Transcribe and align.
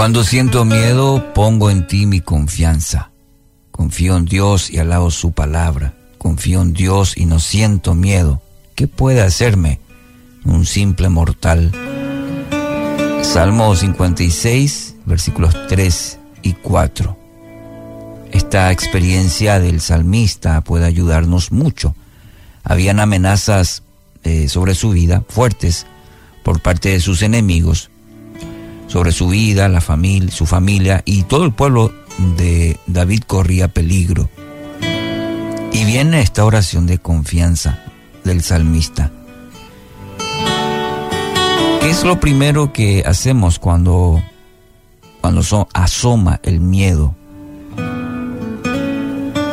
Cuando 0.00 0.24
siento 0.24 0.64
miedo, 0.64 1.34
pongo 1.34 1.68
en 1.68 1.86
ti 1.86 2.06
mi 2.06 2.22
confianza. 2.22 3.10
Confío 3.70 4.16
en 4.16 4.24
Dios 4.24 4.70
y 4.70 4.78
alabo 4.78 5.10
su 5.10 5.32
palabra. 5.32 5.92
Confío 6.16 6.62
en 6.62 6.72
Dios 6.72 7.18
y 7.18 7.26
no 7.26 7.38
siento 7.38 7.94
miedo. 7.94 8.40
¿Qué 8.74 8.88
puede 8.88 9.20
hacerme 9.20 9.78
un 10.46 10.64
simple 10.64 11.10
mortal? 11.10 11.70
Salmo 13.20 13.76
56, 13.76 14.96
versículos 15.04 15.54
3 15.68 16.18
y 16.44 16.54
4. 16.54 17.18
Esta 18.32 18.72
experiencia 18.72 19.60
del 19.60 19.82
salmista 19.82 20.62
puede 20.62 20.86
ayudarnos 20.86 21.52
mucho. 21.52 21.94
Habían 22.62 23.00
amenazas 23.00 23.82
eh, 24.24 24.48
sobre 24.48 24.74
su 24.74 24.92
vida 24.92 25.24
fuertes 25.28 25.86
por 26.42 26.62
parte 26.62 26.88
de 26.88 27.00
sus 27.00 27.20
enemigos, 27.20 27.90
sobre 28.90 29.12
su 29.12 29.28
vida, 29.28 29.68
la 29.68 29.80
familia, 29.80 30.32
su 30.32 30.46
familia 30.46 31.02
y 31.04 31.22
todo 31.22 31.44
el 31.44 31.52
pueblo 31.52 31.92
de 32.36 32.76
David 32.88 33.22
corría 33.24 33.68
peligro. 33.68 34.28
Y 35.72 35.84
viene 35.84 36.20
esta 36.20 36.44
oración 36.44 36.86
de 36.86 36.98
confianza 36.98 37.84
del 38.24 38.42
salmista. 38.42 39.12
¿Qué 41.80 41.88
es 41.88 42.02
lo 42.02 42.18
primero 42.18 42.72
que 42.72 43.04
hacemos 43.06 43.60
cuando, 43.60 44.20
cuando 45.20 45.68
asoma 45.72 46.40
el 46.42 46.60
miedo? 46.60 47.14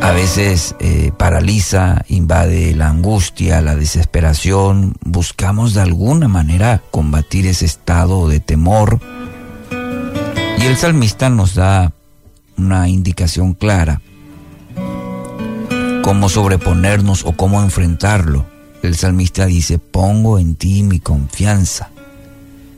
A 0.00 0.12
veces 0.12 0.74
eh, 0.80 1.12
paraliza, 1.18 2.02
invade 2.08 2.74
la 2.74 2.88
angustia, 2.88 3.60
la 3.60 3.76
desesperación. 3.76 4.94
Buscamos 5.04 5.74
de 5.74 5.82
alguna 5.82 6.28
manera 6.28 6.80
combatir 6.90 7.46
ese 7.46 7.66
estado 7.66 8.26
de 8.26 8.40
temor 8.40 9.00
y 10.60 10.66
el 10.66 10.76
salmista 10.76 11.30
nos 11.30 11.54
da 11.54 11.92
una 12.56 12.88
indicación 12.88 13.54
clara 13.54 14.00
cómo 16.08 16.30
sobreponernos 16.30 17.26
o 17.26 17.32
cómo 17.32 17.62
enfrentarlo. 17.62 18.46
El 18.82 18.96
salmista 18.96 19.44
dice, 19.44 19.78
pongo 19.78 20.38
en 20.38 20.54
ti 20.54 20.82
mi 20.82 21.00
confianza. 21.00 21.90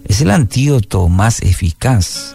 Es 0.05 0.21
el 0.21 0.33
antídoto 0.33 1.09
más 1.09 1.41
eficaz. 1.41 2.35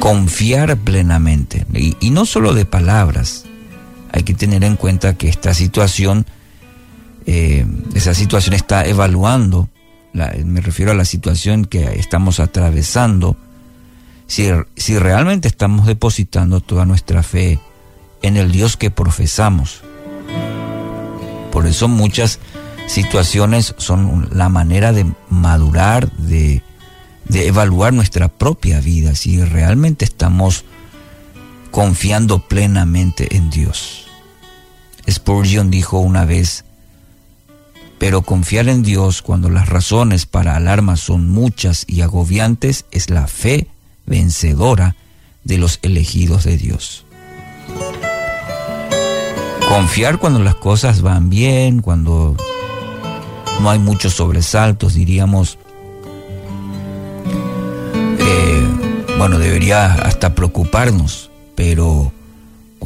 Confiar 0.00 0.76
plenamente. 0.76 1.64
Y, 1.72 2.10
no 2.10 2.26
solo 2.26 2.52
de 2.52 2.66
palabras. 2.66 3.46
Hay 4.12 4.22
que 4.22 4.34
tener 4.34 4.62
en 4.64 4.76
cuenta 4.76 5.14
que 5.14 5.30
esta 5.30 5.54
situación, 5.54 6.26
eh, 7.24 7.66
esa 7.94 8.12
situación 8.12 8.54
está 8.54 8.84
evaluando 8.84 9.70
me 10.44 10.60
refiero 10.60 10.92
a 10.92 10.94
la 10.94 11.04
situación 11.04 11.64
que 11.64 11.98
estamos 11.98 12.40
atravesando, 12.40 13.36
si, 14.26 14.50
realmente 14.98 15.46
estamos 15.46 15.86
depositando 15.86 16.60
toda 16.60 16.84
nuestra 16.84 17.22
fe 17.22 17.60
en 18.22 18.36
el 18.36 18.50
Dios 18.50 18.76
que 18.76 18.90
profesamos. 18.90 19.82
Por 21.52 21.66
eso 21.66 21.88
muchas 21.88 22.38
situaciones 22.86 23.74
son 23.78 24.28
la 24.32 24.48
manera 24.48 24.92
de 24.92 25.06
madurar, 25.28 26.10
de, 26.12 26.62
de 27.28 27.46
evaluar 27.46 27.92
nuestra 27.92 28.28
propia 28.28 28.80
vida, 28.80 29.14
si 29.14 29.42
realmente 29.42 30.04
estamos 30.04 30.64
confiando 31.70 32.40
plenamente 32.40 33.36
en 33.36 33.50
Dios. 33.50 34.06
Spurgeon 35.08 35.70
dijo 35.70 35.98
una 35.98 36.24
vez, 36.24 36.65
pero 37.98 38.22
confiar 38.22 38.68
en 38.68 38.82
Dios 38.82 39.22
cuando 39.22 39.48
las 39.48 39.68
razones 39.68 40.26
para 40.26 40.56
alarma 40.56 40.96
son 40.96 41.30
muchas 41.30 41.84
y 41.88 42.02
agobiantes 42.02 42.84
es 42.90 43.10
la 43.10 43.26
fe 43.26 43.68
vencedora 44.04 44.96
de 45.44 45.58
los 45.58 45.78
elegidos 45.82 46.44
de 46.44 46.58
Dios. 46.58 47.04
Confiar 49.68 50.18
cuando 50.18 50.40
las 50.40 50.54
cosas 50.54 51.02
van 51.02 51.30
bien, 51.30 51.80
cuando 51.80 52.36
no 53.60 53.70
hay 53.70 53.78
muchos 53.78 54.14
sobresaltos, 54.14 54.94
diríamos, 54.94 55.58
eh, 58.18 58.66
bueno, 59.18 59.38
debería 59.38 59.94
hasta 59.94 60.34
preocuparnos, 60.34 61.30
pero 61.54 62.12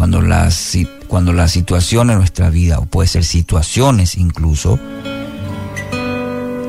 cuando 0.00 0.22
las, 0.22 0.78
cuando 1.08 1.34
la 1.34 1.46
situación 1.46 2.08
en 2.08 2.16
nuestra 2.16 2.48
vida, 2.48 2.78
o 2.78 2.86
puede 2.86 3.06
ser 3.06 3.22
situaciones 3.22 4.16
incluso, 4.16 4.80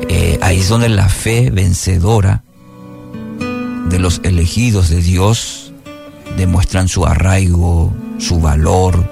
eh, 0.06 0.38
ahí 0.42 0.58
es 0.58 0.68
donde 0.68 0.90
la 0.90 1.08
fe 1.08 1.50
vencedora 1.50 2.44
de 3.88 3.98
los 3.98 4.20
elegidos 4.22 4.90
de 4.90 5.00
Dios 5.00 5.72
demuestran 6.36 6.88
su 6.88 7.06
arraigo, 7.06 7.96
su 8.18 8.38
valor. 8.38 9.02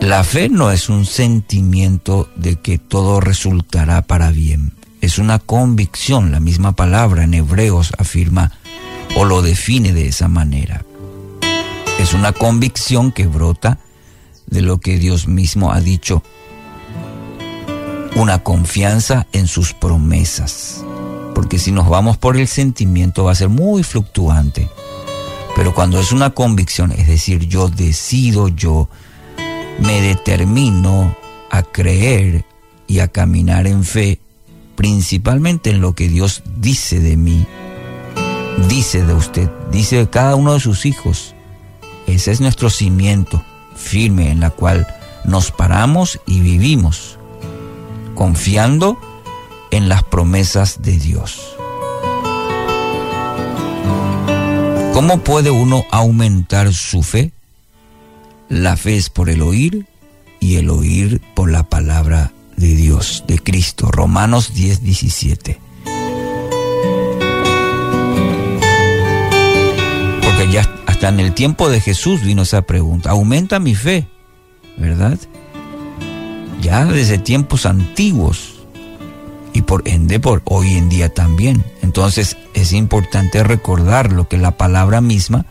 La 0.00 0.22
fe 0.22 0.48
no 0.48 0.70
es 0.70 0.88
un 0.88 1.04
sentimiento 1.04 2.30
de 2.36 2.60
que 2.60 2.78
todo 2.78 3.18
resultará 3.18 4.02
para 4.02 4.30
bien, 4.30 4.72
es 5.00 5.18
una 5.18 5.40
convicción, 5.40 6.30
la 6.30 6.38
misma 6.38 6.76
palabra 6.76 7.24
en 7.24 7.34
Hebreos 7.34 7.92
afirma 7.98 8.52
o 9.16 9.24
lo 9.24 9.42
define 9.42 9.92
de 9.92 10.06
esa 10.06 10.28
manera. 10.28 10.84
Es 11.98 12.14
una 12.14 12.32
convicción 12.32 13.12
que 13.12 13.26
brota 13.26 13.78
de 14.46 14.62
lo 14.62 14.78
que 14.78 14.98
Dios 14.98 15.28
mismo 15.28 15.72
ha 15.72 15.80
dicho 15.80 16.22
una 18.14 18.42
confianza 18.42 19.26
en 19.32 19.46
sus 19.46 19.74
promesas. 19.74 20.84
Porque 21.34 21.58
si 21.58 21.70
nos 21.70 21.88
vamos 21.88 22.16
por 22.16 22.36
el 22.36 22.48
sentimiento 22.48 23.24
va 23.24 23.32
a 23.32 23.36
ser 23.36 23.48
muy 23.48 23.82
fluctuante. 23.82 24.68
Pero 25.54 25.74
cuando 25.74 26.00
es 26.00 26.12
una 26.12 26.30
convicción, 26.30 26.92
es 26.92 27.06
decir, 27.06 27.46
yo 27.46 27.68
decido, 27.68 28.48
yo 28.48 28.88
me 29.78 30.00
determino 30.00 31.16
a 31.50 31.62
creer 31.62 32.44
y 32.86 33.00
a 33.00 33.08
caminar 33.08 33.66
en 33.66 33.84
fe, 33.84 34.20
principalmente 34.76 35.70
en 35.70 35.80
lo 35.80 35.94
que 35.94 36.08
Dios 36.08 36.42
dice 36.56 37.00
de 37.00 37.16
mí, 37.16 37.46
dice 38.68 39.04
de 39.04 39.14
usted, 39.14 39.50
dice 39.70 39.96
de 39.96 40.10
cada 40.10 40.36
uno 40.36 40.54
de 40.54 40.60
sus 40.60 40.86
hijos. 40.86 41.34
Ese 42.08 42.32
es 42.32 42.40
nuestro 42.40 42.70
cimiento 42.70 43.44
firme 43.76 44.30
en 44.30 44.40
la 44.40 44.50
cual 44.50 44.86
nos 45.24 45.52
paramos 45.52 46.18
y 46.26 46.40
vivimos 46.40 47.18
confiando 48.14 48.98
en 49.70 49.88
las 49.88 50.02
promesas 50.02 50.80
de 50.80 50.98
Dios. 50.98 51.54
¿Cómo 54.94 55.18
puede 55.18 55.50
uno 55.50 55.84
aumentar 55.90 56.72
su 56.72 57.02
fe? 57.02 57.30
La 58.48 58.76
fe 58.76 58.96
es 58.96 59.10
por 59.10 59.28
el 59.28 59.42
oír 59.42 59.86
y 60.40 60.56
el 60.56 60.70
oír 60.70 61.20
por 61.34 61.50
la 61.50 61.62
palabra 61.62 62.32
de 62.56 62.74
Dios, 62.74 63.24
de 63.28 63.38
Cristo. 63.38 63.90
Romanos 63.92 64.54
10, 64.54 64.82
17. 64.82 65.67
En 71.08 71.20
el 71.20 71.34
tiempo 71.34 71.70
de 71.70 71.80
Jesús 71.80 72.22
vino 72.22 72.42
esa 72.42 72.62
pregunta. 72.62 73.10
¿Aumenta 73.10 73.58
mi 73.58 73.74
fe? 73.74 74.08
¿Verdad? 74.76 75.18
ya 76.60 76.84
desde 76.84 77.18
tiempos 77.18 77.66
antiguos 77.66 78.54
y 79.52 79.62
por 79.62 79.88
ende 79.88 80.20
por 80.20 80.42
hoy 80.44 80.76
en 80.76 80.88
día 80.88 81.08
también. 81.12 81.64
Entonces 81.82 82.36
es 82.54 82.72
importante 82.72 83.42
recordar 83.42 84.12
lo 84.12 84.28
que 84.28 84.38
la 84.38 84.56
palabra 84.56 85.00
misma 85.00 85.46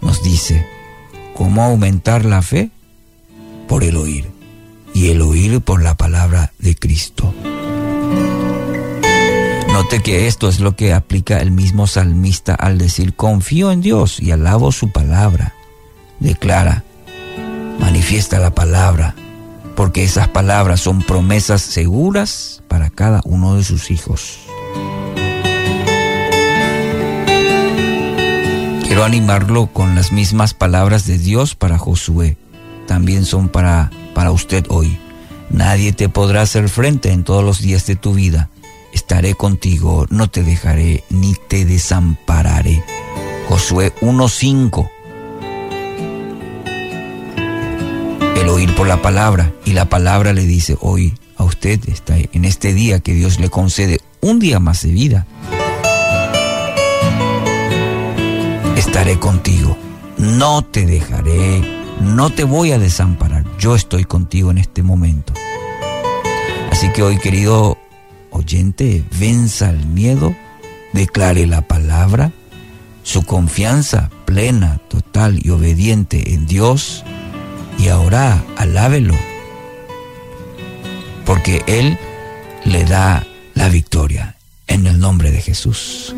nos 0.00 0.22
dice. 0.22 0.66
¿Cómo 1.34 1.62
aumentar 1.62 2.24
la 2.24 2.42
fe? 2.42 2.70
Por 3.68 3.84
el 3.84 3.96
oír. 3.96 4.30
Y 4.94 5.08
el 5.10 5.22
oír 5.22 5.60
por 5.60 5.82
la 5.82 5.96
palabra 5.96 6.52
de 6.58 6.74
Cristo. 6.74 7.32
Note 9.80 10.02
que 10.02 10.26
esto 10.26 10.50
es 10.50 10.60
lo 10.60 10.76
que 10.76 10.92
aplica 10.92 11.40
el 11.40 11.52
mismo 11.52 11.86
salmista 11.86 12.54
al 12.54 12.76
decir 12.76 13.14
confío 13.14 13.72
en 13.72 13.80
Dios 13.80 14.20
y 14.20 14.30
alabo 14.30 14.72
su 14.72 14.90
palabra. 14.90 15.54
Declara, 16.18 16.84
manifiesta 17.78 18.38
la 18.38 18.50
palabra, 18.50 19.14
porque 19.76 20.04
esas 20.04 20.28
palabras 20.28 20.80
son 20.80 21.00
promesas 21.00 21.62
seguras 21.62 22.62
para 22.68 22.90
cada 22.90 23.22
uno 23.24 23.54
de 23.54 23.64
sus 23.64 23.90
hijos. 23.90 24.40
Quiero 28.82 29.02
animarlo 29.02 29.68
con 29.68 29.94
las 29.94 30.12
mismas 30.12 30.52
palabras 30.52 31.06
de 31.06 31.16
Dios 31.16 31.54
para 31.54 31.78
Josué. 31.78 32.36
También 32.86 33.24
son 33.24 33.48
para, 33.48 33.90
para 34.14 34.30
usted 34.30 34.66
hoy. 34.68 34.98
Nadie 35.48 35.94
te 35.94 36.10
podrá 36.10 36.42
hacer 36.42 36.68
frente 36.68 37.12
en 37.12 37.24
todos 37.24 37.42
los 37.42 37.62
días 37.62 37.86
de 37.86 37.96
tu 37.96 38.12
vida. 38.12 38.50
Estaré 38.92 39.34
contigo, 39.34 40.06
no 40.10 40.28
te 40.28 40.42
dejaré 40.42 41.04
ni 41.10 41.34
te 41.48 41.64
desampararé. 41.64 42.82
Josué 43.48 43.92
1.5 44.00 44.90
el 48.40 48.48
oír 48.48 48.74
por 48.74 48.86
la 48.86 49.02
palabra 49.02 49.52
y 49.66 49.72
la 49.72 49.86
palabra 49.86 50.32
le 50.32 50.46
dice 50.46 50.76
hoy 50.80 51.14
a 51.36 51.44
usted 51.44 51.80
está 51.88 52.16
en 52.16 52.44
este 52.44 52.72
día 52.72 53.00
que 53.00 53.12
Dios 53.12 53.38
le 53.38 53.50
concede 53.50 54.00
un 54.20 54.38
día 54.38 54.60
más 54.60 54.82
de 54.82 54.90
vida. 54.90 55.26
Estaré 58.76 59.18
contigo, 59.18 59.76
no 60.16 60.62
te 60.62 60.86
dejaré, 60.86 61.62
no 62.00 62.30
te 62.30 62.44
voy 62.44 62.72
a 62.72 62.78
desamparar, 62.78 63.44
yo 63.58 63.74
estoy 63.74 64.04
contigo 64.04 64.50
en 64.50 64.58
este 64.58 64.82
momento. 64.82 65.32
Así 66.70 66.90
que 66.92 67.02
hoy, 67.02 67.18
querido 67.18 67.76
oyente, 68.30 69.04
venza 69.18 69.70
el 69.70 69.86
miedo, 69.86 70.34
declare 70.92 71.46
la 71.46 71.62
palabra, 71.62 72.32
su 73.02 73.22
confianza 73.22 74.10
plena, 74.24 74.78
total 74.88 75.40
y 75.44 75.50
obediente 75.50 76.34
en 76.34 76.46
Dios, 76.46 77.04
y 77.78 77.88
ahora 77.88 78.44
alábelo, 78.56 79.14
porque 81.24 81.62
Él 81.66 81.98
le 82.64 82.84
da 82.84 83.26
la 83.54 83.68
victoria 83.68 84.36
en 84.66 84.86
el 84.86 84.98
nombre 84.98 85.30
de 85.30 85.40
Jesús. 85.40 86.14